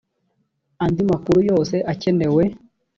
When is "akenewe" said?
1.91-2.43